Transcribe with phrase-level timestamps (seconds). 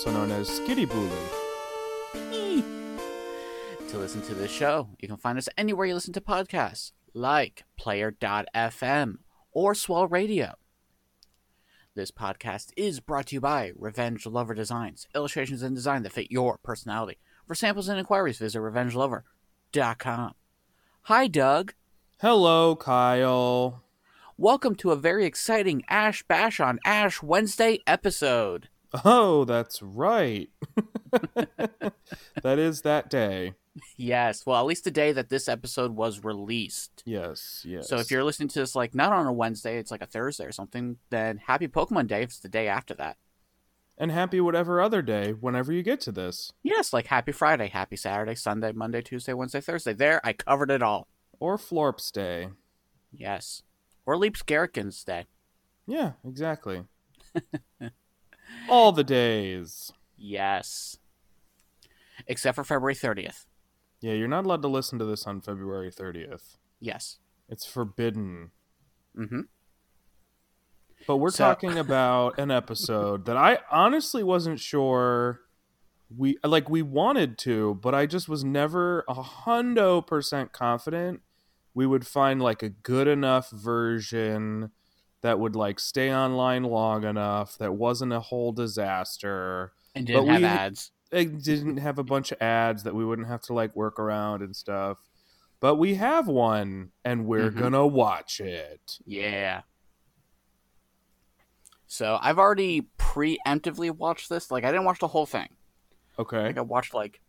[0.00, 2.64] Also known as Skitty Booloo.
[3.88, 7.64] To listen to this show, you can find us anywhere you listen to podcasts, like
[7.76, 9.16] Player.fm
[9.52, 10.54] or Swell Radio.
[11.94, 16.30] This podcast is brought to you by Revenge Lover Designs, illustrations and design that fit
[16.30, 17.18] your personality.
[17.46, 20.34] For samples and inquiries, visit revengelover.com.
[21.02, 21.74] Hi, Doug.
[22.20, 23.82] Hello, Kyle.
[24.38, 28.69] Welcome to a very exciting Ash Bash on Ash Wednesday episode.
[29.04, 30.50] Oh, that's right.
[32.42, 33.54] that is that day.
[33.96, 37.02] Yes, well, at least the day that this episode was released.
[37.06, 37.88] Yes, yes.
[37.88, 40.44] So if you're listening to this like not on a Wednesday, it's like a Thursday
[40.44, 43.16] or something, then happy Pokemon Day if it's the day after that.
[43.96, 47.96] and happy whatever other day whenever you get to this, Yes, like happy Friday, happy
[47.96, 49.92] Saturday, Sunday, Monday, Tuesday, Wednesday, Thursday.
[49.92, 51.06] There, I covered it all.
[51.38, 52.48] or Florp's Day.
[53.12, 53.62] Yes.
[54.04, 55.26] Or Leaps Garrikin's Day.
[55.86, 56.82] Yeah, exactly.
[58.68, 59.92] All the days.
[60.16, 60.96] Yes.
[62.26, 63.46] Except for February 30th.
[64.00, 66.56] Yeah, you're not allowed to listen to this on February 30th.
[66.80, 67.18] Yes.
[67.48, 68.50] It's forbidden.
[69.16, 69.40] Mm-hmm.
[71.06, 75.40] But we're So- talking about an episode that I honestly wasn't sure
[76.14, 81.20] we like we wanted to, but I just was never a hundo percent confident
[81.72, 84.72] we would find like a good enough version
[85.22, 89.72] that would like stay online long enough that wasn't a whole disaster.
[89.94, 90.92] And didn't But have we- ads.
[91.12, 94.42] It didn't have a bunch of ads that we wouldn't have to like work around
[94.42, 94.98] and stuff.
[95.58, 97.58] But we have one and we're Mhm.
[97.58, 98.98] gonna watch it.
[99.04, 99.62] Yeah.
[101.86, 104.50] So I've already preemptively watched this.
[104.50, 105.48] Like I didn't watch the whole thing.
[106.18, 106.46] Okay.
[106.46, 107.20] think I watched like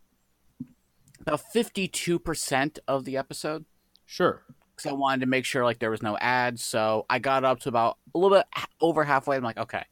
[1.22, 3.66] about fifty-two percent of the episode
[4.06, 4.44] Sure.
[4.82, 6.64] Because I wanted to make sure like there was no ads.
[6.64, 8.46] So I got up to about a little bit
[8.82, 9.36] over halfway.
[9.36, 9.84] I'm like, okay,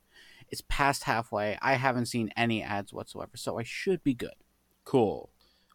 [0.50, 1.58] it's past halfway.
[1.62, 4.36] I haven't seen any ads whatsoever, so I should be good.
[4.84, 5.30] Cool.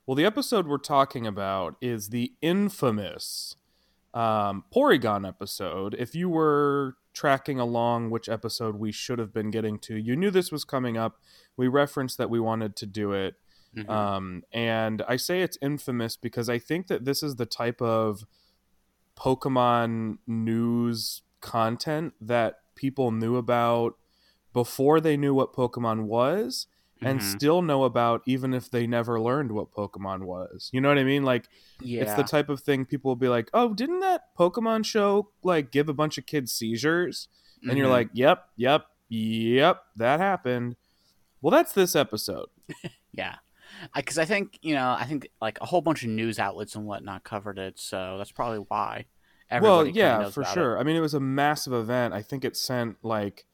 [0.07, 3.57] Well, the episode we're talking about is the infamous
[4.13, 5.95] um, Porygon episode.
[5.99, 10.31] If you were tracking along which episode we should have been getting to, you knew
[10.31, 11.21] this was coming up.
[11.57, 13.37] We referenced that we wanted to do it.
[13.77, 13.89] Mhm.
[13.89, 18.25] Um, and I say it's infamous because I think that this is the type of
[19.17, 23.95] Pokemon news content that people knew about
[24.53, 26.67] before they knew what Pokemon was
[27.03, 27.23] and Mhm.
[27.23, 30.71] still know about even if they never learned what Pokemon was.
[30.73, 31.23] You know what I mean?
[31.25, 31.49] Like
[31.81, 35.31] yeah, it's the type of thing people will be like, "Oh, didn't that Pokemon show
[35.43, 37.29] like give a bunch of kids seizures?"
[37.69, 37.91] And you're Mhm.
[37.91, 40.77] like, "Yep, yep, yep, that happened."
[41.43, 42.49] Well, that's this episode.
[43.13, 43.37] Yeah,
[43.95, 46.87] because I, think you know, I think like a whole bunch of news outlets and
[46.87, 49.07] whatnot covered it, so that's probably why.
[49.61, 50.55] well, yeah, for about it.
[50.55, 50.79] sure.
[50.79, 52.15] I mean, it was a massive event.
[52.15, 53.45] I think it sent like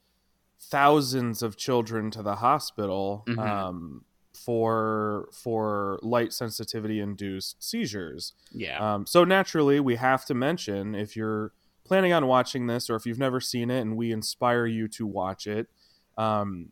[0.60, 3.38] thousands of children to the hospital Mhm.
[3.38, 4.04] um,
[4.34, 8.34] for for light sensitivity induced seizures.
[8.52, 11.52] Yeah, Um, so naturally, we have to mention if you're
[11.84, 15.06] planning on watching this, or if you've never seen it, and we inspire you to
[15.06, 15.68] watch it,
[16.16, 16.70] um,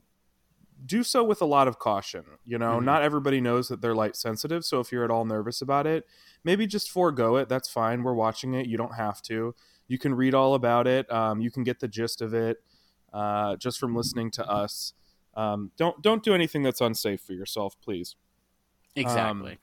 [0.86, 2.24] do so with a lot of caution.
[2.44, 2.84] You know, Mhm.
[2.84, 6.06] not everybody knows that they're light sensitive, so if you're at all nervous about it,
[6.44, 7.48] maybe just forego it.
[7.48, 8.02] That's fine.
[8.02, 8.66] We're watching it.
[8.66, 9.54] You don't have to.
[9.88, 11.10] You can read all about it.
[11.10, 12.58] Um, you can get the gist of it
[13.12, 14.92] uh, just from listening to us.
[15.34, 18.16] Um, don't don't do anything that's unsafe for yourself, please.
[18.96, 19.58] exactly.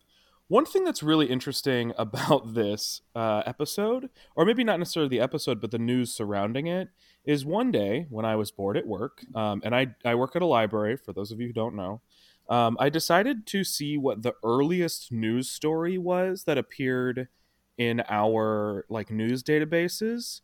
[0.48, 5.62] One thing that's really interesting about this uh, episode, or maybe not necessarily the episode,
[5.62, 6.90] but the news surrounding it,
[7.24, 10.44] is one day when I was bored at work, um, and I, I work at
[10.44, 12.02] a library, for those of you who don't know,
[12.50, 17.28] um, I decided to see what the earliest news story was that appeared
[17.78, 20.42] in our like news databases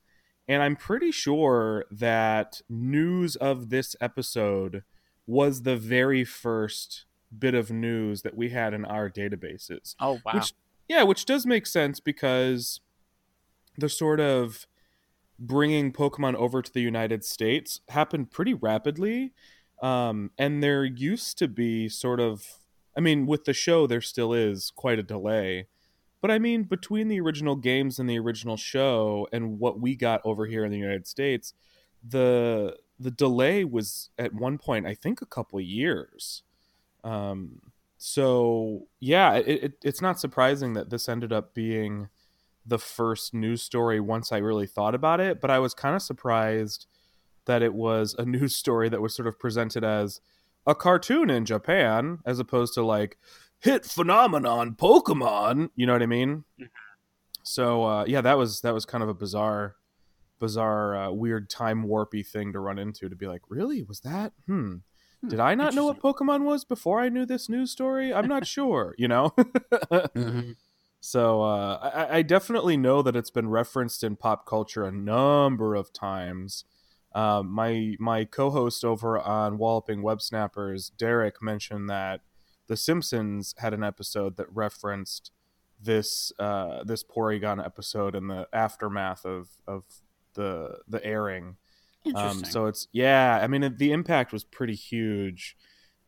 [0.48, 4.84] and i'm pretty sure that news of this episode
[5.26, 7.06] was the very first
[7.38, 10.34] bit of news that we had in our databases oh wow.
[10.34, 10.54] which
[10.88, 12.82] yeah which does make sense because
[13.78, 14.68] the sort of
[15.40, 19.34] bringing pokemon over to the united states happened pretty rapidly
[19.82, 22.46] Um, and there used to be sort of,
[22.96, 25.66] I mean, with the show, there still is quite a delay.
[26.22, 30.22] But I mean, between the original games and the original show and what we got
[30.24, 31.56] over here in the United States,
[32.08, 36.44] the the delay was at one point, I think, a couple of years.
[37.04, 37.62] Um,
[37.98, 42.10] so yeah, it, it, it's not surprising that this ended up being
[42.66, 45.42] the first news story once I really thought about it.
[45.42, 46.88] But I was kind of surprised
[47.46, 50.22] that it was a news story that was sort of presented as
[50.66, 53.18] a cartoon in Japan, as opposed to like
[53.60, 55.70] hit phenomenon Pokemon.
[55.76, 56.44] You know what I mean?
[57.44, 59.76] So uh, yeah, that was that was kind of a bizarre,
[60.40, 63.10] bizarre, uh, weird time warpy thing to run into.
[63.10, 64.34] To be like, really, was that?
[64.48, 64.78] Hmm.
[65.28, 68.14] Did I not know what Pokemon was before I knew this news story?
[68.14, 68.96] I'm not sure.
[68.98, 69.30] You know.
[69.38, 70.52] Mm-hmm.
[71.04, 75.74] So uh, I, I definitely know that it's been referenced in pop culture a number
[75.74, 76.64] of times.
[77.14, 82.22] Um, my my co-host over on Walloping Web Snappers, Derek, mentioned that
[82.68, 85.32] The Simpsons had an episode that referenced
[85.82, 89.84] this uh, this Porygon episode and the aftermath of of
[90.36, 91.58] the the airing.
[92.16, 95.56] Um, so it's yeah, I mean it, the impact was pretty huge.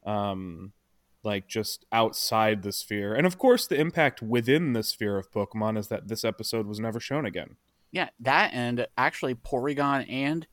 [0.06, 0.74] Um,
[1.24, 3.14] like just outside the sphere.
[3.16, 6.80] And of course, the impact within the sphere of Pokemon is that this episode was
[6.80, 7.56] never shown again.
[7.92, 10.48] yeah, that and actually Porygon and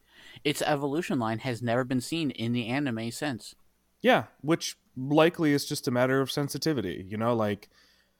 [0.44, 3.54] its evolution line has never been seen in the anime since.
[4.02, 7.68] Yeah, which likely is just a matter of sensitivity, you know, like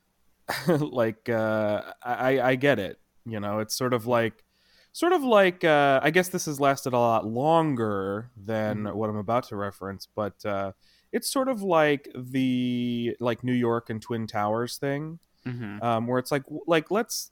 [0.66, 2.98] like uh I I get it.
[3.24, 4.42] You know, it's sort of like
[4.92, 9.16] sort of like uh I guess this has lasted a lot longer than what I'm
[9.16, 10.72] about to reference, but uh
[11.12, 15.18] it's sort of like the like New York and Twin Towers thing.
[15.46, 15.82] Mm-hmm.
[15.82, 17.30] um, where it's like like let's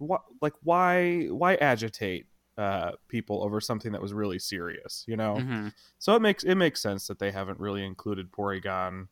[0.00, 2.26] wh- like why why agitate
[2.56, 5.68] uh, people over something that was really serious you know Mm-hmm.
[5.98, 9.08] so it makes it makes sense that they haven't really included Porygon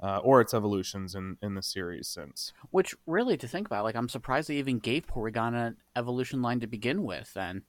[0.00, 2.52] uh, or its evolutions in in the series since.
[2.70, 6.60] Which really, to think about, like I'm surprised they even gave Porygon an evolution line
[6.60, 7.32] to begin with.
[7.34, 7.62] Then,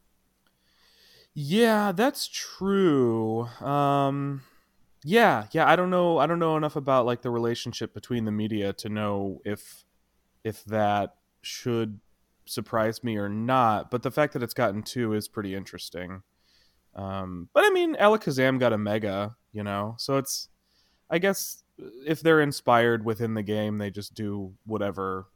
[1.34, 3.46] yeah that's true.
[3.62, 4.42] Um
[5.04, 8.32] yeah yeah i don't know i don't know enough about like the relationship between the
[8.32, 9.86] media to know if
[10.44, 12.00] if that should
[12.46, 16.24] surprise me or not but the fact that it's gotten two is pretty interesting.
[16.96, 20.50] Um but i mean alakazam got a mega you know so it's
[21.12, 21.64] i guess
[22.06, 25.28] if they're inspired within the game they just do whatever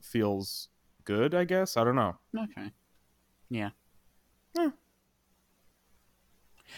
[0.00, 0.68] feels
[1.04, 2.70] good i guess i don't know okay,
[3.50, 3.70] yeah,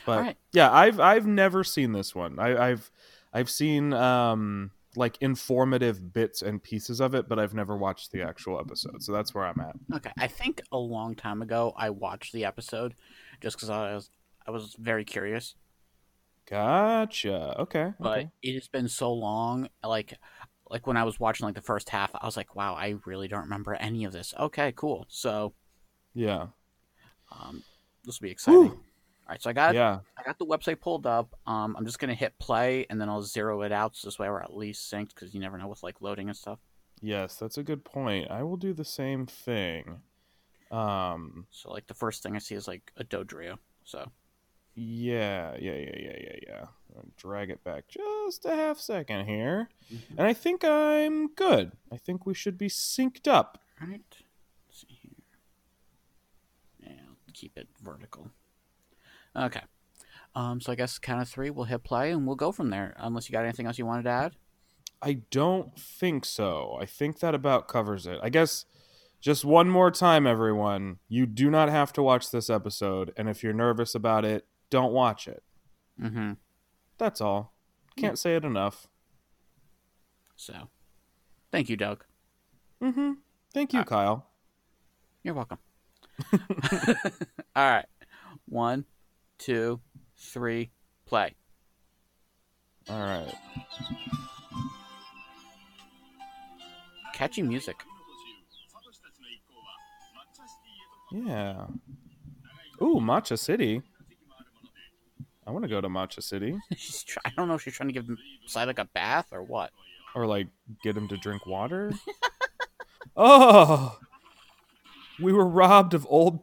[0.07, 0.37] But Alright.
[0.53, 2.39] yeah, I've I've never seen this one.
[2.39, 2.91] I, I've
[3.33, 8.23] I've seen um like informative bits and pieces of it, but I've never watched the
[8.23, 9.03] actual episode.
[9.03, 9.77] So that's where I'm at.
[9.97, 10.13] okay.
[10.19, 12.95] I think a long time ago I watched the episode
[13.41, 14.11] just because I was
[14.47, 15.55] I was very curious.
[16.49, 17.57] Gotcha.
[17.61, 17.93] Okay.
[17.99, 18.31] but okay.
[18.43, 20.15] it has been so long like
[20.71, 23.29] like when i was watching like the first half i was like wow i really
[23.29, 25.53] don't remember any of this okay cool so
[26.15, 26.47] Yeah.
[27.31, 27.63] um
[28.05, 28.71] this will be exciting Whew.
[28.71, 28.79] all
[29.29, 30.01] right so i got Yeah.
[30.19, 33.23] i got the website pulled up um i'm just gonna hit play and then i'll
[33.23, 35.83] zero it out so this way we're at least synced because you never know with
[35.83, 36.59] like loading and stuff
[37.05, 38.31] Yes, that's a good point.
[38.31, 40.03] I will do the same thing.
[40.71, 44.09] Um so like the first thing i see is like a dodrio so
[44.75, 46.65] yeah, yeah, yeah, yeah, yeah, yeah.
[46.97, 49.69] I'll drag it back just a half second here.
[50.17, 51.73] And I think I'm good.
[51.91, 53.59] I think we should be synced up.
[53.81, 55.11] all right let's see here
[56.81, 58.31] yeah I'll keep it vertical
[59.35, 59.63] okay
[60.35, 62.95] um so i guess count of three we'll hit play and we'll go from there
[62.99, 64.33] unless you got anything else you wanted to add
[65.05, 66.79] I don't think so.
[66.81, 68.21] I think that about covers it.
[68.23, 68.67] I guess
[69.21, 70.99] just one more time, everyone.
[71.09, 74.93] You do not have to watch this episode, and if you're nervous about it, don't
[74.95, 75.43] watch it.
[76.03, 76.33] mm-hmm
[76.99, 77.53] That's all.
[77.97, 78.89] Can't say it enough.
[80.35, 80.71] So,
[81.53, 82.05] thank you, Doug.
[82.83, 83.13] Mm-hmm.
[83.53, 84.27] Thank you, Uh, Kyle.
[85.23, 85.59] You're welcome.
[87.55, 87.85] All right.
[88.49, 88.87] One,
[89.39, 89.79] two,
[90.17, 90.71] three,
[91.05, 91.35] play.
[92.89, 93.35] All right.
[97.15, 97.77] Catchy music.
[101.13, 101.67] Yeah.
[102.81, 103.83] Ooh, Matcha City.
[105.47, 107.89] I want to go to Matcha City, she's try- I don't know if she's trying
[107.89, 108.09] to give
[108.49, 109.71] Psyduck a bath or what.
[110.15, 110.49] or like
[110.83, 111.93] get him to drink water.
[113.17, 113.99] oh,
[115.21, 116.41] we were robbed of old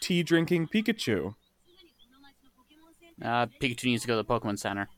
[0.00, 1.34] tea drinking Pikachu.
[3.22, 4.88] Uh, Pikachu needs to go to the Pokemon Center.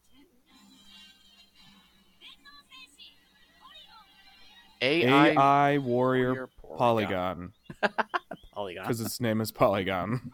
[4.83, 7.53] AI, AI Warrior Warrior Polygon
[8.53, 8.85] Polygon.
[8.85, 10.33] because its name is Polygon.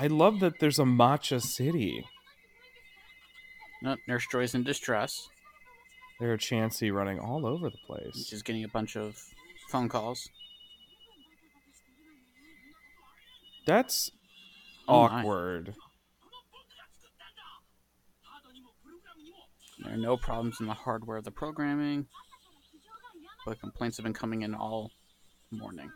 [0.00, 2.04] I love that there's a Matcha City.
[3.82, 5.28] Nope, Nurse Joy's in distress.
[6.18, 8.26] There are Chansey running all over the place.
[8.26, 9.22] She's getting a bunch of
[9.68, 10.26] phone calls.
[13.66, 14.10] That's
[14.88, 15.20] Oh my.
[15.20, 15.74] awkward.
[19.84, 22.06] There are no problems in the hardware of the programming,
[23.46, 24.90] but complaints have been coming in all
[25.50, 25.90] morning.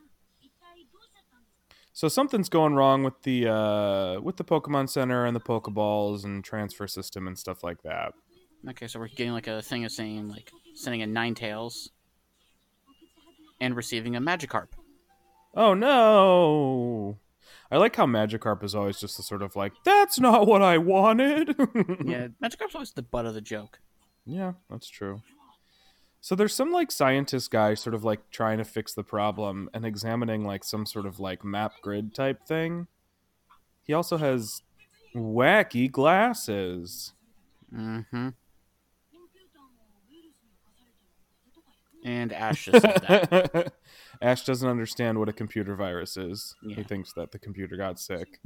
[1.95, 6.45] So something's going wrong with the uh, with the Pokemon Center and the Pokeballs and
[6.45, 8.15] transfer system and stuff like that.
[8.69, 11.91] Okay, so we're getting like a thing of saying like sending a tails
[13.61, 14.69] and receiving a Magikarp.
[15.55, 17.19] Oh no!
[17.71, 20.79] I like how Magikarp is always just the sort of like, that's not what I
[20.79, 21.55] wanted.
[22.05, 23.79] Yeah, Magikarp's always the butt of the joke.
[24.27, 25.23] Yeah, that's true.
[26.25, 29.85] So there's some like scientist guy sort of like trying to fix the problem and
[29.85, 32.87] examining like some sort of like map grid type thing.
[33.83, 34.63] He also has
[35.15, 37.13] wacky glasses.
[37.71, 38.31] Mm-hmm.
[42.07, 43.73] And Ash just said that.
[44.23, 46.55] Ash doesn't understand what a computer virus is.
[46.63, 48.41] He thinks that the computer got sick.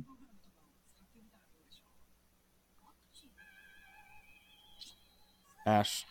[5.66, 6.04] Ash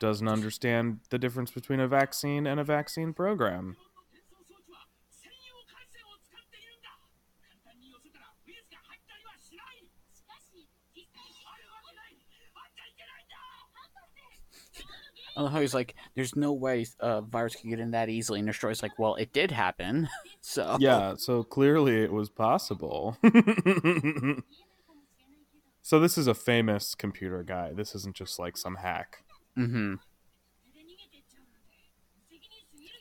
[0.00, 3.76] doesn't understand the difference between a vaccine and a vaccine program.
[15.36, 18.40] I love how he's like, "There's no way a virus could get in that easily."
[18.40, 20.08] And Destroy's like, "Well, it did happen."
[20.42, 23.16] so Yeah, so clearly it was possible.
[25.82, 27.72] so this is a famous computer guy.
[27.72, 29.22] This isn't just like some hack.
[29.58, 29.94] Mm-hmm.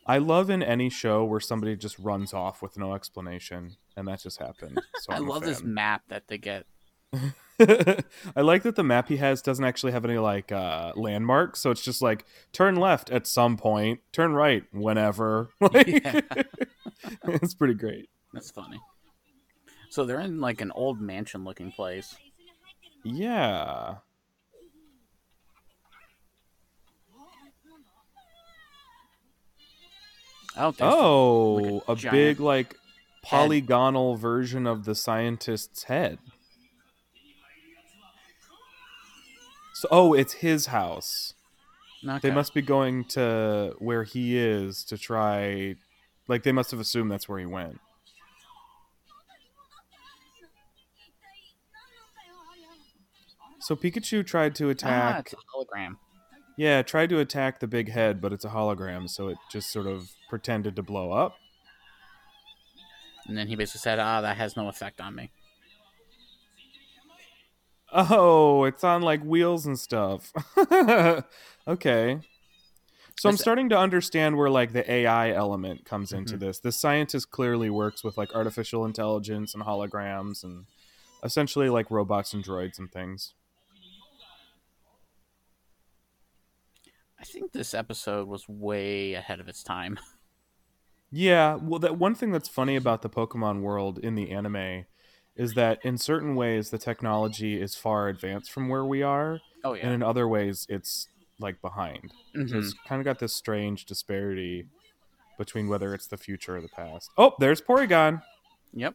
[0.10, 4.22] I love in any show where somebody just runs off with no explanation, and that
[4.22, 4.80] just happened.
[5.02, 6.66] So I love this map that they get.
[7.60, 11.72] I like that the map he has doesn't actually have any like uh, landmarks, so
[11.72, 15.52] it's just like turn left at some point, turn right whenever.
[15.62, 16.04] Like,
[17.24, 18.10] it's pretty great.
[18.34, 18.80] That's funny.
[19.90, 22.18] So they're in like an old mansion-looking place.
[23.06, 23.96] Yeah.
[30.58, 32.76] Oh, Oh, like a a, big like
[33.24, 36.20] polygonal version of the scientist's head.
[39.74, 41.34] So, oh, it's his house.
[42.06, 42.20] okay.
[42.30, 45.76] They must be going to where he is to try.
[46.28, 47.80] Like they must have assumed that's where he went.
[53.60, 55.20] So Pikachu tried to Ah, attack.
[55.20, 55.98] it's a hologram.
[56.60, 59.88] Yeah, tried to attack the big head, but it's a hologram, so it just sort
[59.88, 61.38] of pretended to blow up.
[63.28, 65.32] And then he basically said, "Ah, that has no effect on me."
[67.94, 70.34] Oh, it's on like wheels and stuff.
[71.68, 72.20] okay.
[73.18, 76.40] So I'm starting to understand where like the AI element comes into Mhm.
[76.42, 76.60] this.
[76.60, 80.66] This scientist clearly works with like artificial intelligence and holograms and
[81.24, 83.34] essentially like robots and droids and things.
[87.20, 90.00] I think this episode was way ahead of its time.
[91.12, 94.86] Yeah, well that one thing that's funny about the Pokemon world in the anime
[95.36, 99.74] is that in certain ways the technology is far advanced from where we are, Oh
[99.74, 101.08] and in other ways it's
[101.40, 102.12] like behind.
[102.36, 102.54] So Mhm.
[102.64, 104.68] it's kind of got this strange disparity
[105.40, 107.10] between whether it's the future or the past.
[107.18, 108.22] Oh, there's Porygon.
[108.74, 108.94] Yep.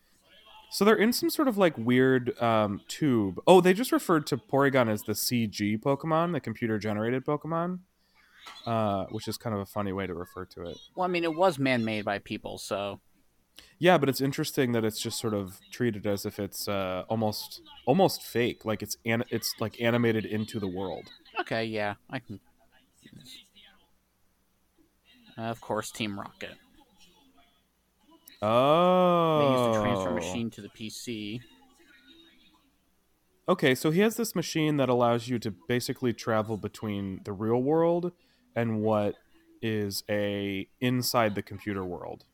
[0.70, 3.40] So they're in some sort of like weird um, tube.
[3.46, 7.80] Oh, they just referred to Porygon as the CG Pokemon, the computer generated Pokemon,
[8.66, 10.78] uh, which is kind of a funny way to refer to it.
[10.94, 13.00] Well, I mean, it was man-made by people, so
[13.78, 17.60] Yeah, but it's interesting that it's just sort of treated as if it's uh, almost
[17.86, 21.10] almost fake, like it's an- it's like animated into the world.
[21.40, 22.40] okay, yeah, I can.
[25.36, 26.56] Uh, of course, Team Rocket.
[28.40, 31.40] Oh, They used the transfer machine to the PC.
[33.48, 37.62] Okay, so he has this machine that allows you to basically travel between the real
[37.62, 38.12] world
[38.56, 39.16] and what
[39.62, 42.24] is a inside the computer world.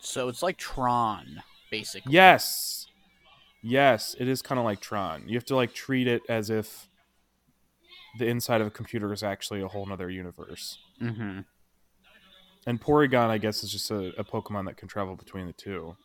[0.00, 2.12] So it's like Tron, basically.
[2.12, 2.86] Yes.
[3.62, 5.24] Yes, it is kind of like Tron.
[5.28, 6.88] You have to like treat it as if
[8.18, 10.78] the inside of a computer is actually a whole nother universe.
[11.00, 11.40] Mm-hmm.
[12.66, 15.96] And Porygon, I guess, is just a, a Pokemon that can travel between the two.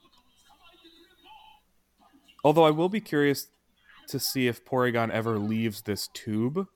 [2.43, 3.47] Although I will be curious
[4.07, 6.67] to see if Porygon ever leaves this tube,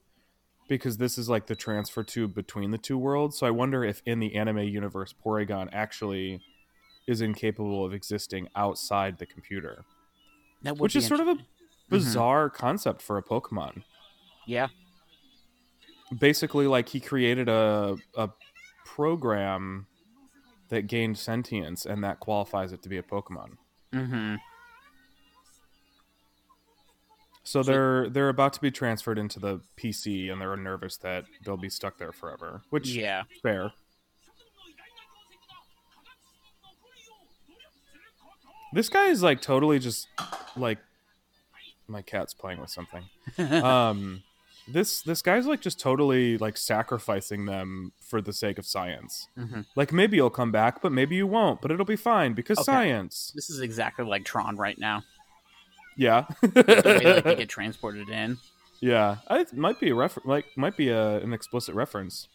[0.72, 3.38] because this is like the transfer tube between the two worlds.
[3.38, 6.40] So I wonder if in the anime universe, Porygon actually
[7.08, 9.84] is incapable of existing outside the computer,
[10.64, 11.50] That would which is sort of a interesting.
[11.90, 13.84] bizarre concept for a Pokemon.
[14.48, 14.70] Yeah.
[16.18, 18.30] Basically, like he created a a
[18.86, 19.88] program
[20.70, 23.58] that gained sentience, and that qualifies it to be a Pokemon.
[23.94, 24.36] Mm-hmm.
[27.44, 31.58] So they're they're about to be transferred into the PC, and they're nervous that they'll
[31.58, 32.62] be stuck there forever.
[32.70, 33.24] Which Yeah.
[33.42, 33.72] fair.
[38.74, 40.08] This guy is like totally just
[40.56, 40.78] like
[41.88, 43.04] my cat's playing with something.
[43.64, 44.24] um,
[44.68, 49.28] this this guy's like just totally like sacrificing them for the sake of science.
[49.38, 49.66] Mhm.
[49.76, 51.62] Like maybe you'll come back, but maybe you won't.
[51.62, 52.66] But it'll be fine because Okay.
[52.66, 53.34] science.
[53.36, 55.04] This is exactly like Tron right now.
[55.96, 56.26] Yeah.
[56.42, 58.38] The way like they get transported in.
[58.80, 62.28] Yeah, I, it might be a refer- like might be a, an explicit reference.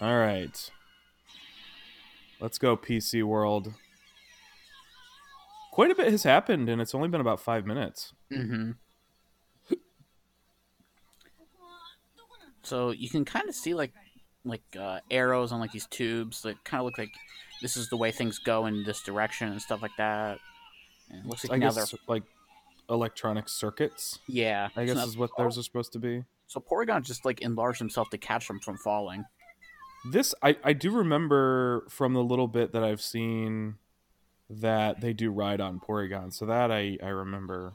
[0.00, 0.70] All right,
[2.40, 3.72] let's go PC world.
[5.72, 8.12] Quite a bit has happened, and it's only been about five minutes.
[8.32, 8.72] Mm-hmm.
[12.62, 13.92] So you can kind of see like
[14.44, 17.12] like uh, arrows on like these tubes that kind of look like
[17.62, 20.38] this is the way things go in this direction and stuff like that.
[21.10, 22.24] And it looks like I now guess they're like
[22.90, 24.18] electronic circuits.
[24.28, 24.68] yeah.
[24.76, 26.24] I guess is what those are supposed to be.
[26.46, 29.24] so Porygon just like enlarged himself to catch them from falling.
[30.10, 33.76] This I I do remember from the little bit that I've seen
[34.50, 37.72] that they do ride on Porygon, so that I I remember.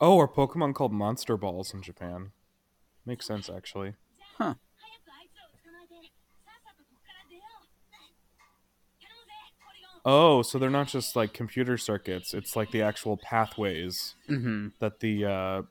[0.00, 2.32] Oh, are Pokemon called Monster Balls in Japan?
[3.06, 3.94] Makes sense actually.
[4.38, 4.54] Huh.
[10.06, 14.68] Oh, so they're not just like computer circuits; it's like the actual pathways Mm-hmm.
[14.80, 15.62] that the uh,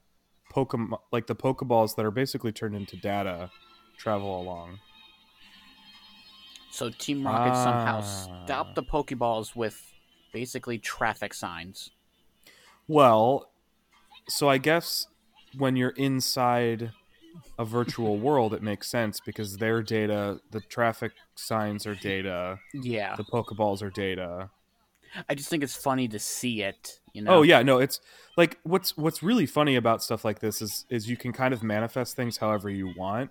[0.51, 3.51] Pokemon, like the Pokeballs that are basically turned into data,
[3.97, 4.79] travel along.
[6.71, 8.43] So Team Rocket somehow Ah.
[8.45, 9.93] stopped the Pokeballs with
[10.31, 11.91] basically traffic signs.
[12.87, 13.51] Well,
[14.27, 15.07] so I guess
[15.57, 16.91] when you're inside
[17.57, 23.15] a virtual world, it makes sense because their data, the traffic signs are data, Yeah.
[23.15, 24.49] the Pokeballs are data.
[25.29, 26.99] I just think it's funny to see it.
[27.13, 27.35] You know.
[27.35, 27.99] Oh yeah, no, it's
[28.35, 31.61] like what's what's really funny about stuff like this is is you can kind of
[31.61, 33.29] manifest things however you want,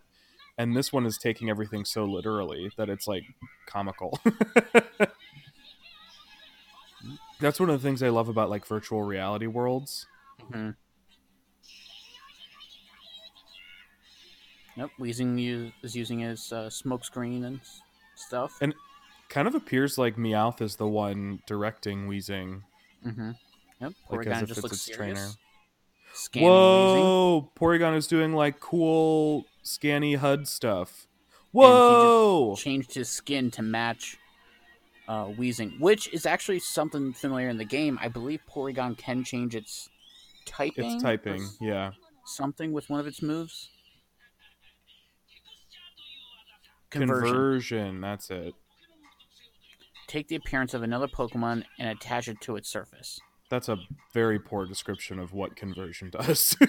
[0.56, 3.24] and this one is taking everything so literally that it's like
[3.66, 4.16] comical.
[7.40, 10.06] That's one of the things I love about like virtual reality worlds.
[10.52, 10.76] Mhm.
[14.76, 17.60] Yep, Weezing is using his uh, smoke screen and
[18.14, 18.58] stuff.
[18.60, 18.74] And-
[19.28, 22.64] Kind of appears like Meowth is the one directing Weezing.
[23.06, 23.30] mm-hmm.
[23.80, 24.96] Yep, Like, as Porygon if just it's looks its serious.
[25.18, 25.28] trainer.
[26.12, 27.00] Scanning Weezing.
[27.00, 27.50] Whoa!
[27.58, 31.06] Porygon is doing like cool scanny HUD stuff.
[31.54, 32.54] And he just Whoa!
[32.58, 34.18] Changed his skin to match
[35.08, 37.98] uh, Weezing, which is actually something familiar in the game.
[38.02, 39.88] I believe Porygon can change its
[40.44, 40.92] typing.
[40.92, 41.92] It's typing, yeah.
[42.26, 43.70] Something with one of its moves.
[46.92, 47.26] Conversion.
[47.26, 48.54] Conversion, that's it.
[50.06, 53.18] Take the appearance of another Pokemon and attach it to its surface.
[53.48, 53.78] That's a
[54.14, 56.56] very poor description of what conversion does.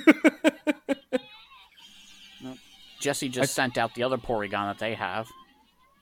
[2.99, 5.27] Jessie just sent out the other Porygon that they have.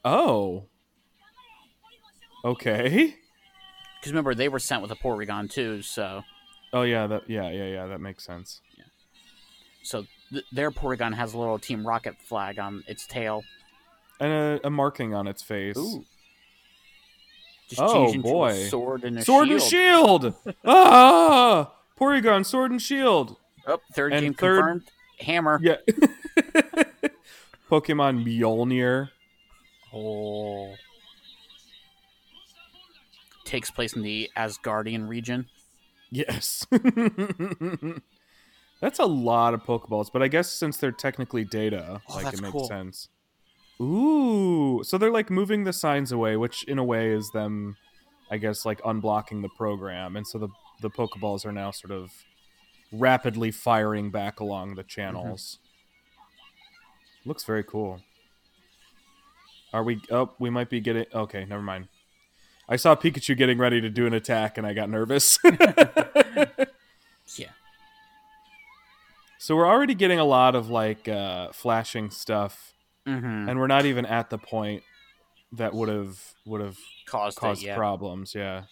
[0.05, 0.65] oh.
[2.43, 3.15] Okay.
[3.99, 6.23] Because remember, they were sent with a Porygon too, so
[6.73, 8.62] Oh yeah, that yeah, yeah, yeah, that makes sense.
[8.75, 8.86] Yeah.
[9.84, 13.43] so th- their Porygon has a little Team Rocket flag on its tail.
[14.21, 15.75] And a, a marking on its face.
[17.67, 18.53] Just Oh, boy.
[18.69, 19.62] sword and Sword shield.
[20.25, 20.55] and shield.
[20.65, 21.71] ah!
[21.99, 23.36] Porygon sword and shield.
[23.67, 24.84] Oh, third And game third- confirmed.
[25.19, 25.60] Hammer.
[25.62, 25.75] Yeah.
[27.69, 29.10] Pokemon Mjolnir.
[29.93, 30.73] Oh.
[33.45, 35.47] Takes place in the Asgardian region.
[36.10, 36.65] Yes.
[38.81, 42.41] That's a lot of Pokeballs, but I guess since they're technically data, Oh, like it
[42.41, 42.67] makes cool.
[42.67, 43.10] sense.
[43.82, 47.78] Ooh, so they're like moving the signs away, which in a way is them,
[48.30, 50.50] I guess, like unblocking the program, and so the
[50.82, 52.12] the Pokeballs are now sort of
[52.91, 55.60] rapidly firing back along the channels.
[57.26, 58.02] Looks very cool.
[59.74, 60.02] Are we?
[60.12, 61.06] Oh, we might be getting.
[61.13, 61.88] Okay, never mind.
[62.70, 65.39] I saw Pikachu getting ready to do an attack, and I got nervous.
[67.38, 67.50] Yeah.
[69.38, 72.74] So we're already getting a lot of like uh, flashing stuff,
[73.12, 73.50] Mm-hmm.
[73.50, 74.84] and we're not even at the point
[75.54, 77.76] that would have would have Caused, caused it, yeah.
[77.76, 78.34] problems.
[78.34, 78.63] Yeah.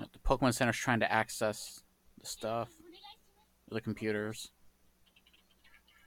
[0.00, 1.80] The Pokemon Center's trying to access
[2.20, 2.68] the stuff,
[3.70, 4.50] the computers.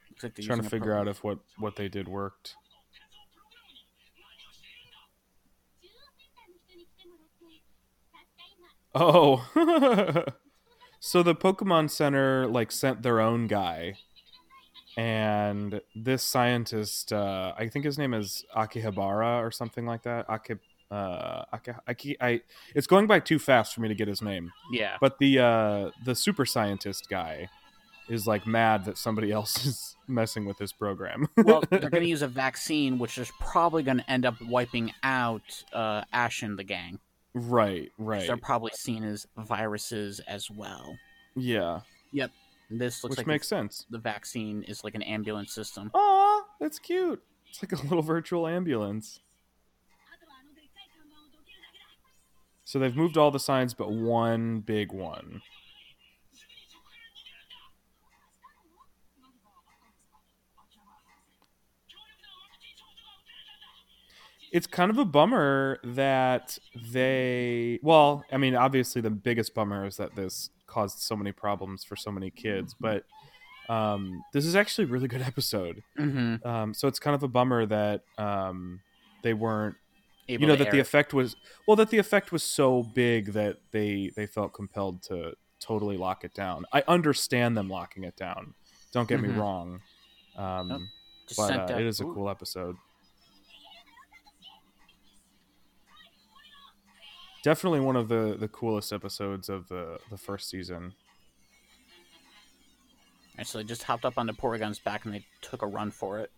[0.09, 2.55] Looks like they're trying to figure out if what what they did worked.
[8.93, 9.47] Oh,
[10.99, 13.95] so the Pokemon Center like sent their own guy,
[14.97, 20.29] and this scientist, uh, I think his name is Akihabara or something like that.
[20.29, 20.55] Aki,
[20.91, 22.41] uh, Aki, Aki, I,
[22.75, 24.51] it's going by too fast for me to get his name.
[24.71, 24.97] Yeah.
[24.99, 27.49] But the uh, the super scientist guy
[28.09, 31.27] is like mad that somebody else is messing with his program.
[31.37, 34.91] well, they're going to use a vaccine, which is probably going to end up wiping
[35.03, 36.99] out uh, Ash and the gang.
[37.33, 40.97] Right, right, They're probably seen as viruses as well.
[41.35, 41.81] yeah,
[42.13, 42.31] Yep.
[42.73, 43.85] This looks which like makes sense.
[43.89, 45.91] the vaccine is like an ambulance system.
[45.93, 47.21] Aw, that's cute.
[47.49, 49.19] It's like a little virtual ambulance.
[52.63, 55.41] So they've moved all the signs but one big one.
[64.51, 69.97] It's kind of a bummer that they well, I mean, obviously the biggest bummer is
[69.97, 73.05] that this caused so many problems for so many kids, but
[73.69, 75.81] um, this is actually a really good episode.
[75.97, 76.45] Mm-hmm.
[76.47, 78.81] Um, so it's kind of a bummer that um,
[79.23, 79.75] they weren't
[80.29, 81.35] Able you know that the effect was
[81.67, 86.23] well that the effect was so big that they they felt compelled to totally lock
[86.23, 88.53] it down i understand them locking it down
[88.93, 89.23] don't get Mhm.
[89.23, 89.81] me wrong
[90.37, 90.81] um Nope.
[91.35, 92.77] But uh, it is a cool episode
[97.43, 100.93] definitely one of the the coolest episodes of the the first season
[103.37, 105.89] And so they just hopped up on the Porygon's back and they took a run
[105.91, 106.31] for it.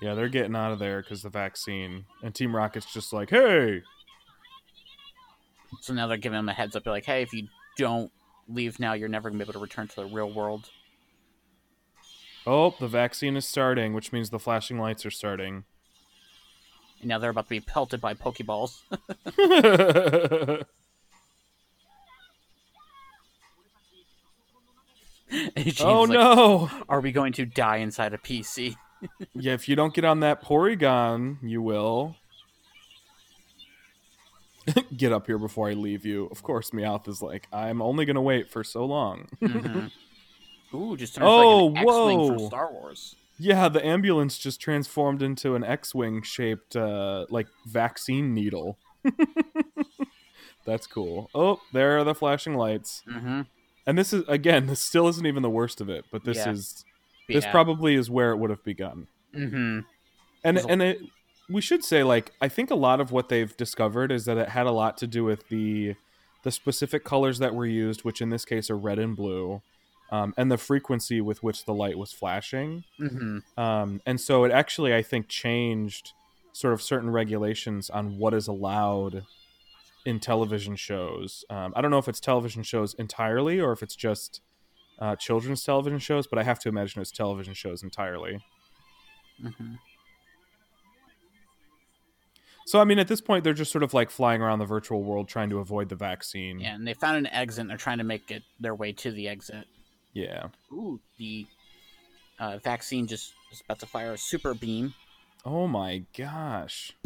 [0.00, 3.82] yeah they're getting out of there because the vaccine and team rocket's just like hey
[5.80, 6.84] So now they're giving them a heads up.
[6.84, 8.10] They're like, hey, if you don't
[8.48, 10.70] leave now, you're never going to be able to return to the real world.
[12.46, 15.64] oh the vaccine is starting which means the flashing lights are starting
[17.06, 18.82] Now they're about to be pelted by Pokeballs.
[25.80, 26.70] Oh like, no!
[26.88, 28.76] Are we going to die inside a PC?
[29.34, 32.16] Yeah, if you don't get on that Porygon, you will.
[34.96, 36.28] get up here before I leave you.
[36.32, 39.28] Of course, Meowth is like, I'm only gonna wait for so long.
[39.42, 39.90] Mhm.
[40.74, 42.28] Ooh, just turned Oh, like an X-wing whoa.
[42.28, 43.16] from Star Wars.
[43.38, 48.78] Yeah, the ambulance just transformed into an X-wing shaped, uh, like vaccine needle.
[50.64, 51.30] That's cool.
[51.34, 53.02] Oh, there are the flashing lights.
[53.08, 53.42] Mm-hmm.
[53.86, 56.50] And this is again, this still isn't even the worst of it, but this Yeah.
[56.50, 56.84] is
[57.28, 59.06] this probably is where it would have begun.
[59.34, 59.80] Mm-hmm.
[60.44, 60.98] and and it,
[61.50, 64.48] we should say like I think a lot of what they've discovered is that it
[64.50, 65.94] had a lot to do with the
[66.42, 69.62] the specific colors that were used, which in this case are red and blue,
[70.10, 72.84] um, and the frequency with which the light was flashing.
[73.00, 73.60] Mm-hmm.
[73.60, 76.12] Um, and so it actually I think changed
[76.52, 79.24] sort of certain regulations on what is allowed
[80.04, 81.44] in television shows.
[81.50, 84.40] Um, I don't know if it's television shows entirely or if it's just
[84.98, 88.40] uh, children's television shows, but I have to imagine it's television shows entirely.
[89.42, 89.74] Mm-hmm.
[92.66, 95.02] So I mean, at this point, they're just sort of like flying around the virtual
[95.02, 96.58] world trying to avoid the vaccine.
[96.58, 99.12] Yeah, and they found an exit and they're trying to make it their way to
[99.12, 99.66] the exit.
[100.16, 100.46] Yeah.
[100.72, 101.46] Ooh, the
[102.38, 104.94] uh, vaccine just is about to fire a super beam.
[105.44, 106.96] Oh my gosh.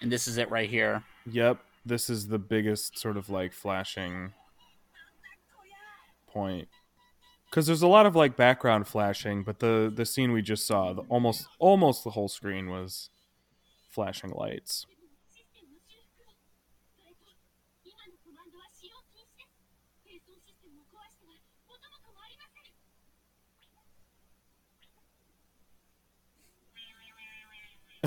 [0.00, 1.04] And this is it right here.
[1.30, 1.58] Yep.
[1.84, 4.32] This is the biggest sort of like flashing
[6.26, 6.68] point.
[7.50, 10.94] Because there's a lot of like background flashing, but the the scene we just saw,
[10.94, 13.10] the, almost almost the whole screen was
[13.90, 14.86] flashing lights.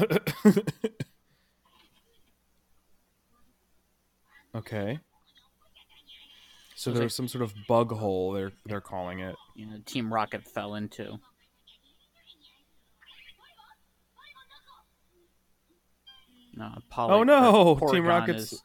[4.55, 4.99] okay.
[6.75, 8.31] So there was some sort of bug hole.
[8.31, 9.35] They're they're calling it.
[9.55, 11.19] You know, Team Rocket fell into.
[16.55, 17.79] No, Poly- Oh, no!
[17.91, 18.61] Team Rocket's-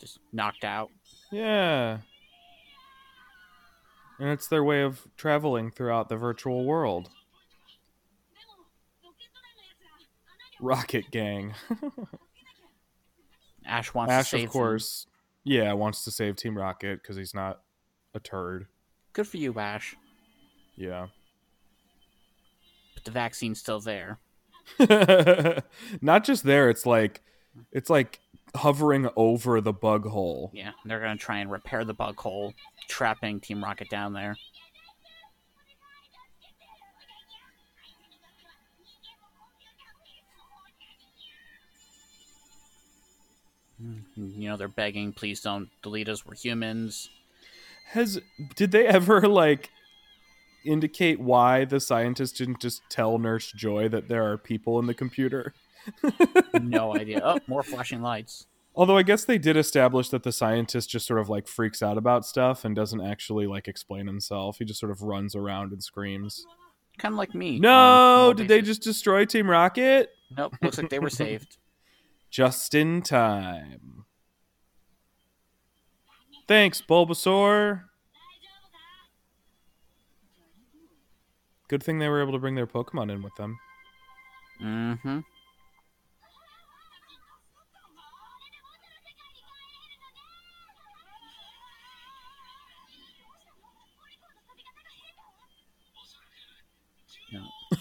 [0.00, 0.90] just knocked out.
[1.32, 1.98] Yeah.
[4.18, 7.08] And it's their way of traveling throughout the virtual world.
[10.64, 11.54] Rocket Gang.
[13.66, 15.06] Ash wants Ash, to save Ash, of course,
[15.44, 17.60] yeah, wants to save Team Rocket because he's not
[18.14, 18.66] a turd.
[19.12, 19.94] Good for you, Ash.
[20.76, 21.08] Yeah.
[22.94, 24.18] But the vaccine's still there.
[26.00, 27.22] not just there, it's like
[27.70, 28.20] it's like
[28.56, 30.50] hovering over the bug hole.
[30.54, 32.54] Yeah, they're gonna try and repair the bug hole,
[32.88, 34.36] trapping Team Rocket down there.
[43.78, 47.10] You know, they're begging, please don't delete us, we're humans.
[47.90, 48.20] Has
[48.54, 49.70] did they ever like
[50.64, 54.94] indicate why the scientist didn't just tell Nurse Joy that there are people in the
[54.94, 55.54] computer?
[56.62, 57.20] No idea.
[57.22, 58.46] Oh, more flashing lights.
[58.76, 61.98] Although I guess they did establish that the scientist just sort of like freaks out
[61.98, 64.58] about stuff and doesn't actually like explain himself.
[64.58, 66.46] He just sort of runs around and screams.
[66.98, 67.58] Kind of like me.
[67.58, 70.10] No, did they just destroy Team Rocket?
[70.36, 71.58] Nope, looks like they were saved.
[72.34, 74.06] Just in time.
[76.48, 77.84] Thanks, Bulbasaur.
[81.68, 83.56] Good thing they were able to bring their Pokemon in with them.
[84.60, 85.20] Mm-hmm.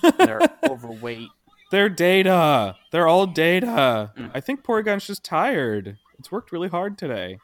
[0.03, 1.29] No, they're overweight.
[1.73, 2.75] They're data.
[2.91, 4.11] They're all data.
[4.15, 4.29] Mm.
[4.31, 5.97] I think Porygon's just tired.
[6.19, 7.39] It's worked really hard today.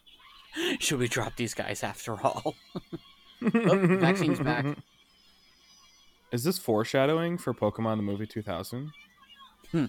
[0.78, 2.54] Should we drop these guys after all?
[3.40, 4.64] Oh, vaccine's back.
[6.32, 8.90] Is this foreshadowing for Pokemon the movie 2000?
[9.70, 9.84] Hmm.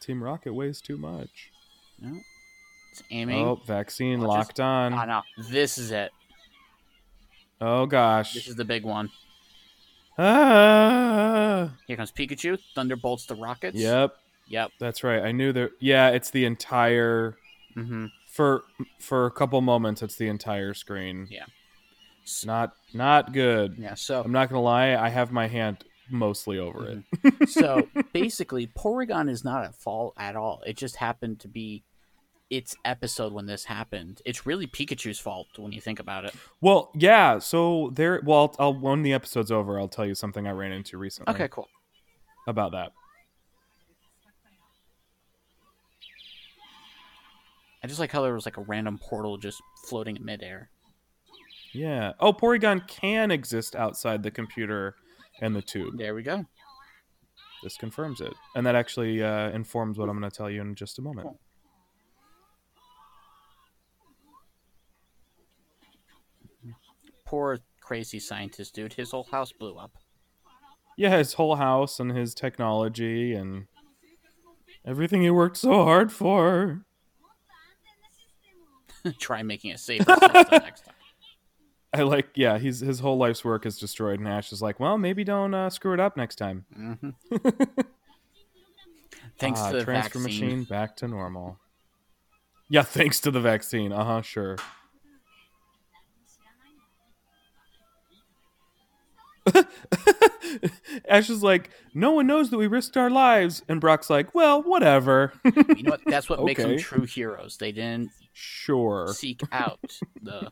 [0.00, 1.52] Team Rocket weighs too much.
[2.00, 2.18] No.
[2.90, 3.46] It's aiming.
[3.46, 4.94] Oh, vaccine Watch locked on.
[4.94, 5.22] Ah, no.
[5.48, 6.10] This is it.
[7.60, 8.34] Oh gosh.
[8.34, 9.10] This is the big one.
[10.18, 11.70] Ah.
[11.86, 12.58] Here comes Pikachu.
[12.74, 13.76] Thunderbolts the rockets.
[13.76, 14.14] Yep,
[14.48, 14.70] Yep.
[14.78, 15.22] that's right.
[15.22, 15.70] I knew there.
[15.80, 17.36] Yeah, it's the entire
[17.76, 18.06] Mm-hmm.
[18.28, 18.62] for
[19.00, 20.00] for a couple moments.
[20.02, 21.26] It's the entire screen.
[21.30, 21.46] Yeah.
[22.46, 23.76] Not not good.
[23.78, 23.94] Yeah.
[23.94, 24.94] So I'm not gonna lie.
[24.94, 26.98] I have my hand mostly over it.
[27.16, 27.44] Mm-hmm.
[27.48, 30.62] so basically, Porygon is not at fault at all.
[30.64, 31.82] It just happened to be
[32.50, 34.20] its episode when this happened.
[34.24, 36.34] It's really Pikachu's fault when you think about it.
[36.60, 37.38] Well, yeah.
[37.38, 38.20] So there.
[38.24, 41.34] Well, I'll when the episode's over, I'll tell you something I ran into recently.
[41.34, 41.68] Okay, cool.
[42.46, 42.92] About that.
[47.82, 50.70] I just like how there was like a random portal just floating in midair.
[51.72, 52.12] Yeah.
[52.20, 54.94] Oh, Porygon can exist outside the computer
[55.42, 55.98] and the tube.
[55.98, 56.46] There we go.
[57.62, 60.74] This confirms it, and that actually uh, informs what I'm going to tell you in
[60.74, 61.26] just a moment.
[61.26, 61.40] Cool.
[67.34, 68.92] Poor crazy scientist dude.
[68.92, 69.90] His whole house blew up.
[70.96, 73.66] Yeah, his whole house and his technology and
[74.86, 76.84] everything he worked so hard for.
[79.18, 80.94] Try making a safer system next time.
[81.92, 84.96] I like, yeah, he's his whole life's work is destroyed, and Ash is like, well,
[84.96, 86.66] maybe don't uh, screw it up next time.
[86.72, 87.10] hmm
[89.40, 90.22] Thanks Ah, to the transfer vaccine.
[90.22, 91.58] machine back to normal.
[92.68, 93.92] Yeah, thanks to the vaccine.
[93.92, 94.56] Uh huh, sure.
[101.08, 104.62] Ash is like, no one knows that we risked our lives, and Brock's like, well,
[104.62, 105.32] whatever.
[105.44, 106.00] You know what?
[106.06, 107.56] That's what makes them true heroes.
[107.58, 109.08] They didn't sure.
[109.14, 109.80] seek out
[110.22, 110.50] the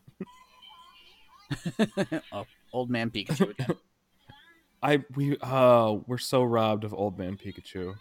[2.31, 3.75] oh, old man Pikachu again.
[4.83, 7.95] I we oh we're so robbed of Old Man Pikachu.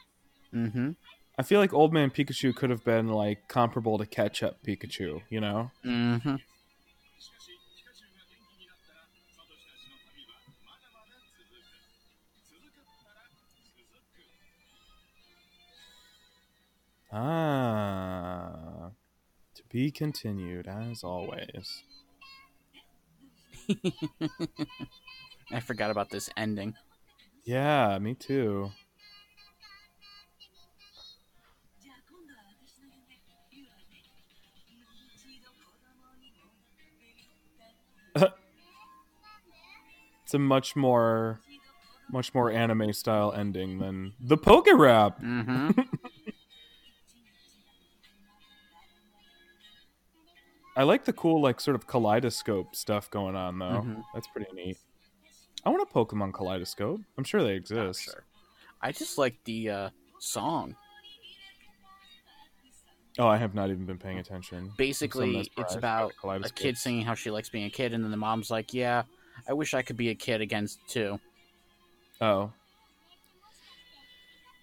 [0.52, 0.90] Mm-hmm.
[1.38, 5.22] I feel like Old Man Pikachu could have been like comparable to Ketchup Pikachu.
[5.30, 5.70] You know?
[5.84, 6.36] Mm-hmm.
[17.14, 18.90] Ah,
[19.54, 21.82] to be continued as always.
[25.52, 26.74] I forgot about this ending.
[27.44, 28.70] Yeah, me too.
[40.24, 41.40] it's a much more
[42.10, 45.20] much more anime style ending than the Poke Rap.
[45.22, 45.70] Mm-hmm.
[50.76, 53.82] I like the cool like sort of kaleidoscope stuff going on though.
[53.84, 54.02] Mhm.
[54.14, 54.78] That's pretty neat.
[55.64, 57.00] I want a Pokemon kaleidoscope.
[57.16, 58.02] I'm sure they exist.
[58.02, 58.24] sure.
[58.80, 60.74] I just like the uh, song.
[63.18, 64.72] Oh, I have not even been paying attention.
[64.76, 68.16] Basically, it's about a kid singing how she likes being a kid, and then the
[68.16, 69.02] mom's like, "Yeah,
[69.46, 71.20] I wish I could be a kid again too."
[72.20, 72.52] Oh.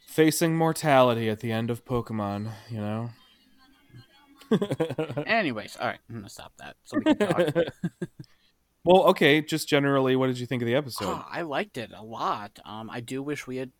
[0.08, 3.12] Facing mortality at the end of Pokemon, you know?
[5.26, 7.54] Anyways, all right, I'm gonna stop that so we can talk.
[8.84, 11.06] well, okay, just generally, what did you think of the episode?
[11.06, 12.60] Oh, I liked it a lot.
[12.66, 13.72] Um, I do wish we had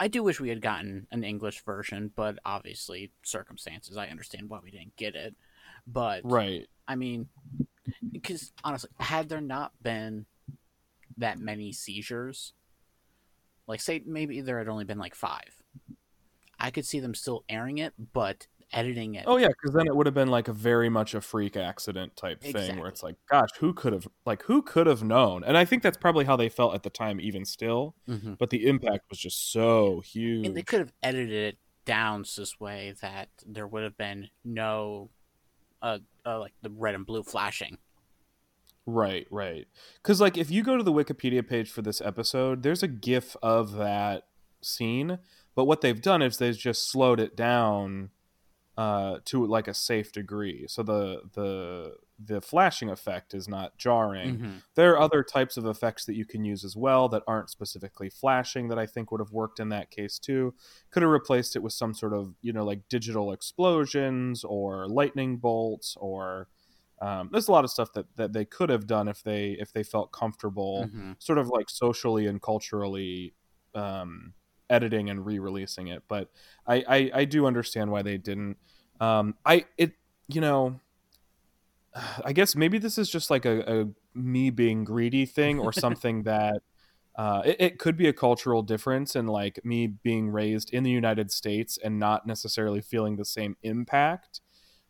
[0.00, 3.98] I do wish we had gotten an English version, but obviously circumstances.
[3.98, 5.34] I understand why we didn't get it,
[5.86, 6.66] but Right.
[6.88, 7.28] I mean,
[8.10, 10.24] because honestly, had there not been
[11.18, 12.54] that many seizures,
[13.66, 15.62] like say maybe there had only been like five,
[16.58, 19.24] I could see them still airing it, but editing it.
[19.26, 22.16] Oh yeah, because then it would have been like a very much a freak accident
[22.16, 25.44] type thing where it's like, gosh, who could have like who could have known?
[25.44, 27.94] And I think that's probably how they felt at the time, even still.
[28.08, 28.38] Mhm.
[28.38, 30.46] But the impact was just so huge.
[30.46, 35.10] and they could have edited it down this way that there would have been no,
[35.82, 37.78] uh, uh like the red and blue flashing.
[38.86, 39.66] Right, right.
[40.02, 43.36] Because like if you go to the Wikipedia page for this episode, there's a GIF
[43.42, 44.24] of that
[44.62, 45.18] scene,
[45.54, 48.10] but what they've done is they've just slowed it down
[48.80, 51.96] uh, to like a safe degree, so the the
[52.32, 54.38] the flashing effect is not jarring.
[54.38, 54.62] Mhm.
[54.74, 58.10] There are other types of effects that you can use as well that aren't specifically
[58.10, 60.54] flashing that I think would have worked in that case too.
[60.90, 65.38] Could have replaced it with some sort of you know like digital explosions or lightning
[65.38, 66.48] bolts or
[67.02, 69.72] um, there's a lot of stuff that, that they could have done if they if
[69.72, 71.16] they felt comfortable Mhm.
[71.18, 73.34] sort of like socially and culturally
[73.74, 74.34] um,
[74.70, 76.30] editing and re-releasing it but
[76.66, 78.56] I, I i do understand why they didn't.
[79.00, 79.92] Um i it
[80.28, 80.80] you know
[82.24, 86.22] i guess maybe this is just like a, a me being greedy thing or something
[86.24, 86.62] that
[87.16, 90.90] uh, it, it could be a cultural difference and like me being raised in the
[90.90, 94.40] united states and not necessarily feeling the same impact.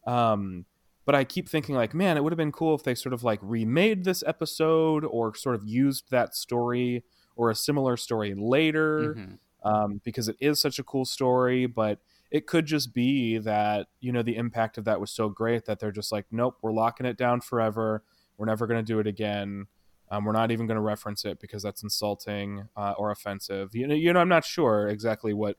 [0.06, 0.66] Um
[1.06, 3.24] but I keep thinking like, man, it would have been cool if they sort of
[3.24, 7.02] like remade this episode or sort of used that story
[7.34, 9.16] or a similar story later.
[9.18, 9.38] Mhm.
[9.62, 11.66] Um, because it is such a cool story.
[11.66, 15.64] But it could just be that you know the impact of that was so great
[15.66, 18.02] that they're just like, nope, we're locking it down forever.
[18.36, 19.66] We're never going to do it again.
[20.10, 23.74] Um, we're not even going to reference it because that's insulting uh, or offensive.
[23.74, 25.56] You know, you know, I'm not sure exactly what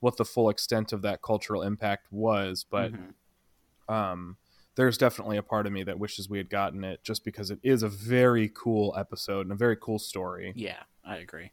[0.00, 3.14] what the full extent of that cultural impact was, but Mhm.
[3.88, 4.36] um,
[4.74, 7.58] there's definitely a part of me that wishes we had gotten it just because it
[7.62, 10.52] is a very cool episode and a very cool story.
[10.54, 11.52] yeah, I agree.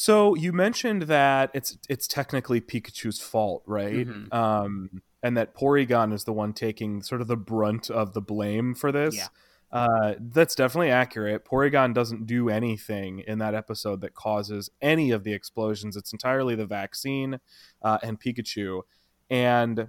[0.00, 4.08] So you mentioned that it's it's technically Pikachu's fault, right?
[4.08, 4.32] Mhm.
[4.32, 8.74] Um, and that Porygon is the one taking sort of the brunt of the blame
[8.74, 9.14] for this.
[9.14, 9.26] Yeah.
[9.70, 11.44] Uh, that's definitely accurate.
[11.44, 15.98] Porygon doesn't do anything in that episode that causes any of the explosions.
[15.98, 17.38] It's entirely the vaccine
[17.82, 18.80] uh, and Pikachu.
[19.28, 19.88] And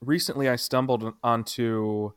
[0.00, 2.12] recently, I stumbled onto.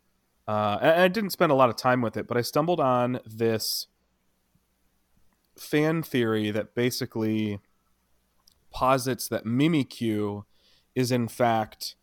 [0.47, 3.19] Uh, and I didn't spend a lot of time with it, but I stumbled on
[3.25, 3.87] this
[5.57, 7.59] fan theory that basically
[8.71, 10.43] posits that Mimikyu
[10.95, 11.95] is in fact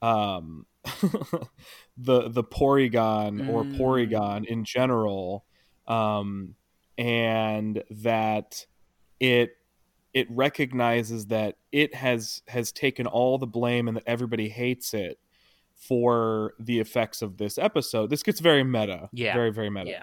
[0.00, 0.66] um,
[1.96, 3.78] the the Porygon or Mm.
[3.78, 5.44] Porygon in general,
[5.86, 6.54] um,
[6.98, 8.66] and that
[9.20, 9.56] it
[10.12, 15.18] it recognizes that it has has taken all the blame and that everybody hates it
[15.76, 18.10] for the effects of this episode.
[18.10, 19.34] This gets very meta, Yeah.
[19.34, 20.02] very very meta Yeah.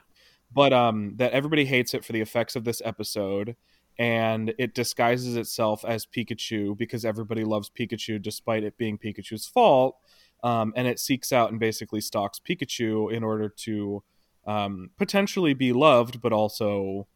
[0.52, 3.56] But um that everybody hates it for the effects of this episode
[3.98, 9.98] and it disguises itself as Pikachu because everybody loves Pikachu despite it being Pikachu's fault
[10.44, 14.02] um, and it seeks out and basically stalks Pikachu in order to
[14.48, 17.08] um, potentially be loved but also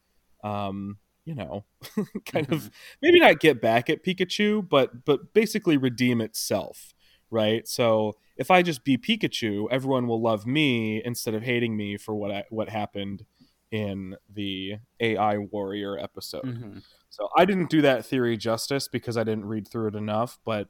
[0.44, 1.64] um, you know
[2.26, 2.70] kind of
[3.02, 6.94] maybe not get back at Pikachu but but basically redeem itself
[7.34, 11.98] right so if I just be Pikachu, everyone will love me instead of hating me
[11.98, 13.26] for what I, what happened
[13.72, 16.44] in the AI warrior episode.
[16.44, 16.84] Mhm.
[17.10, 20.70] So I didn't do that theory justice because I didn't read through it enough, but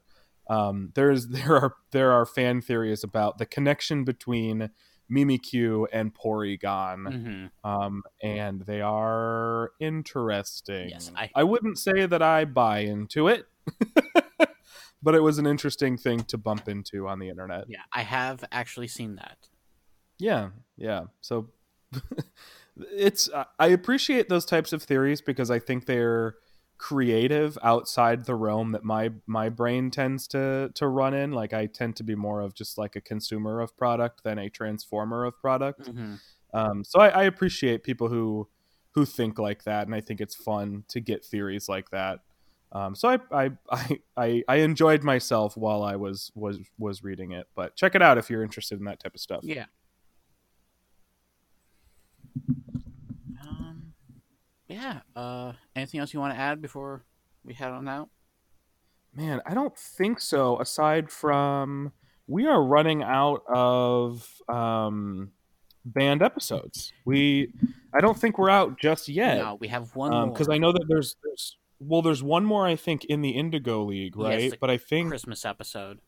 [0.50, 4.68] um, there's there are there are fan theories about the connection between
[5.10, 7.50] Mimikyu and Porygon, Mhm.
[7.62, 10.90] um, and they are interesting.
[10.90, 13.46] Yes, I- I wouldn't say that I buy into it,
[15.04, 17.66] but it was an interesting thing to bump into on the internet.
[17.68, 19.36] Yeah, I have actually seen that.
[20.18, 21.02] Yeah, yeah.
[21.20, 21.50] So
[22.76, 26.36] it's I- appreciate those types of theories because I think they're
[26.76, 31.32] creative outside the realm that my my brain tends to to run in.
[31.32, 34.48] Like I tend to be more of just like a consumer of product than a
[34.50, 35.82] transformer of product.
[35.92, 36.18] Mhm.
[36.52, 38.48] Um, so I, I appreciate people who
[38.92, 42.20] who think like that, and I think it's fun to get theories like that.
[42.74, 47.46] Um, so I, I I I enjoyed myself while I was was was reading it.
[47.54, 49.40] But check it out if you're interested in that type of stuff.
[49.42, 49.66] Yeah.
[53.42, 53.92] Um,
[54.66, 55.00] yeah.
[55.14, 57.04] Uh, anything else you want to add before
[57.44, 58.10] we head on out?
[59.14, 60.60] Man, I don't think so.
[60.60, 61.92] Aside from
[62.26, 65.30] we are running out of um,
[65.84, 66.92] banned episodes.
[67.04, 67.52] We
[67.92, 69.38] I don't think we're out just yet.
[69.38, 70.56] No, we have one because more.
[70.56, 74.14] I know that there's there's well, there's one more I think in the Indigo League,
[74.16, 74.50] Yes, right?
[74.52, 76.00] the but I think Christmas episode.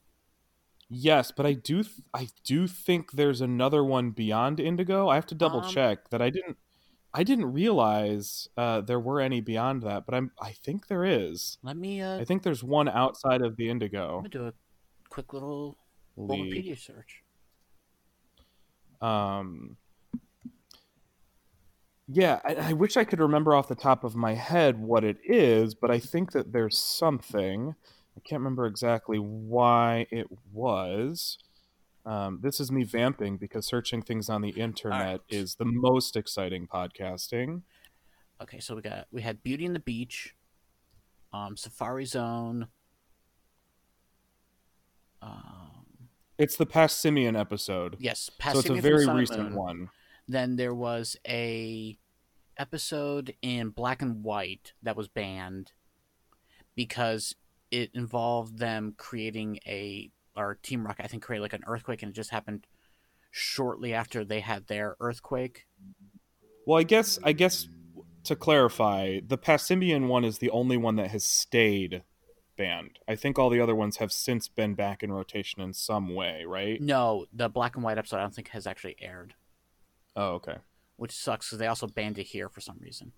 [0.88, 5.08] yes, but I do th- I do think there's another one beyond Indigo.
[5.08, 6.56] I have to double Um, check that I didn't
[7.14, 11.56] I didn't realize uh, there were any beyond that, but I'm I think there is.
[11.62, 14.52] Let me uh I think there's one outside of the Indigo let me do a
[15.08, 15.78] quick little.
[16.18, 17.22] Wikipedia search.
[19.00, 19.76] Um,
[22.08, 25.18] yeah, I, I wish I could remember off the top of my head what it
[25.24, 27.74] is, but I think that there's something.
[28.16, 31.38] I can't remember exactly why it was.
[32.04, 35.20] Um, this is me vamping because searching things on the internet Alright.
[35.28, 37.62] is the most exciting podcasting.
[38.40, 40.36] Okay, so we got we had Beauty and the Beach,
[41.32, 42.68] um, Safari Zone.
[45.20, 49.90] Um, It's the Passimian episode, yes, so it's a very recent one.
[50.28, 51.96] Then there was a
[52.58, 55.72] episode in black and white that was banned
[56.74, 57.34] because
[57.70, 62.10] it involved them creating a or Team Rocket I think created like an earthquake and
[62.10, 62.66] it just happened
[63.30, 65.66] shortly after they had their earthquake.
[66.66, 67.68] Well, I guess I guess
[68.24, 72.02] to clarify, the Passimian one is the only one that has stayed
[72.56, 72.98] banned.
[73.06, 76.44] I think all the other ones have since been back in rotation in some way,
[76.44, 76.80] right?
[76.80, 79.34] No, the black and white episode I don't think has actually aired,
[80.16, 80.56] Oh, okay.
[80.96, 83.12] which sucks because they also banned it here for some reason.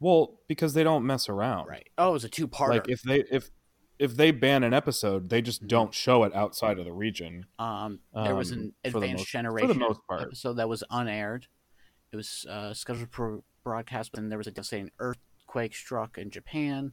[0.00, 1.66] Well, because they don't mess around.
[1.68, 1.88] Right.
[1.96, 2.68] Oh, it was a two-parter.
[2.70, 3.50] Like if they if
[3.98, 7.46] if they ban an episode, they just don't show it outside of the region.
[7.58, 10.22] Um, there was Um, an the advanced most- for the generation most part.
[10.22, 11.46] episode that was unaired.
[12.12, 16.30] It was uh, scheduled for broadcast, but then there was a devastating earthquake struck in
[16.30, 16.92] Japan.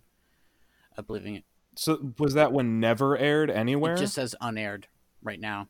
[0.98, 1.44] I believe it,
[1.76, 3.94] So was that one never aired anywhere?
[3.96, 4.88] it just says unaired
[5.22, 5.68] right now.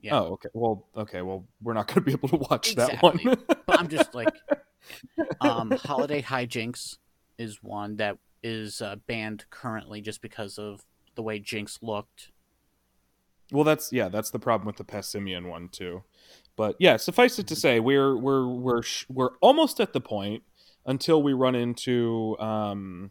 [0.00, 0.18] Yeah.
[0.18, 0.48] Oh, okay.
[0.52, 1.22] Well, okay.
[1.22, 2.96] Well, we're not going to be able to watch Exactly.
[2.96, 3.36] that one.
[3.66, 4.32] But I'm just like,
[5.40, 6.98] um, Holiday Hi-Jynx
[7.38, 10.84] is one that is uh, banned currently just because of
[11.16, 12.30] the way Jynx looked.
[13.52, 16.02] Well, that's yeah, that's the problem with the Passimian one too.
[16.56, 20.42] But yeah, suffice it to say, we're we're we're sh- we're almost at the point
[20.84, 23.10] until we run into, um,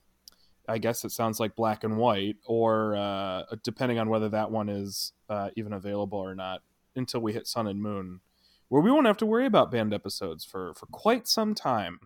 [0.68, 4.70] I guess it sounds like black and white, or uh, depending on whether that one
[4.70, 6.62] is uh, even available or not,
[6.96, 8.22] until we hit Sun and Moon,
[8.70, 12.00] where we won't have to worry about banned episodes for for quite some time.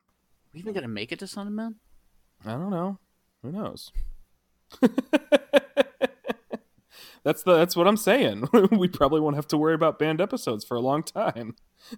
[0.54, 1.76] we even gonna make it to Sun and Moon?
[2.46, 3.00] I don't know.
[3.44, 3.92] Who knows?
[7.24, 8.48] that's the that's what I'm saying.
[8.72, 11.56] we probably won't have to worry about banned episodes for a long time.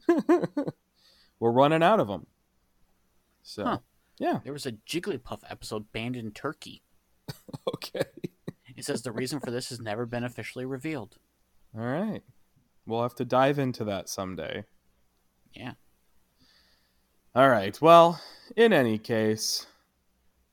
[1.40, 2.28] We're running out of them.
[3.44, 3.78] So, Huh.
[4.20, 6.84] yeah, There was a Jigglypuff episode banned in Turkey.
[7.68, 8.04] okay.
[8.76, 11.18] It says the reason for this has never been officially revealed.
[11.76, 12.22] All right.
[12.86, 14.66] We'll have to dive into that someday.
[15.54, 15.74] Yeah.
[17.36, 17.80] All right.
[17.82, 18.22] Well,
[18.56, 19.68] in any case,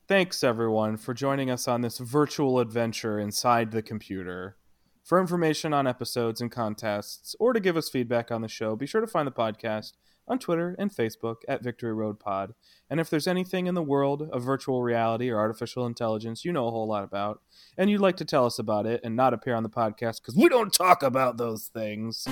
[0.07, 4.57] thanks everyone for joining us on this virtual adventure inside the computer.
[5.03, 8.87] For information on episodes and contests, or to give us feedback on the show, be
[8.87, 9.93] sure to find the podcast
[10.29, 12.55] on Twitter and Facebook at Victory Road Pod.
[12.91, 16.67] And if there's anything in the world of virtual reality or artificial intelligence you know
[16.67, 17.41] a whole lot about,
[17.77, 20.37] and you'd like to tell us about it and not appear on the podcast because
[20.37, 22.27] we don't talk about those things,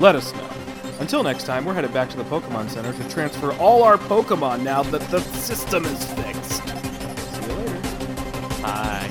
[0.00, 0.48] let us know.
[1.00, 4.62] Until next time, we're headed back to the Pokemon Center to transfer all our Pokemon
[4.62, 6.66] now that the system is fixed.
[6.66, 9.01] See you later.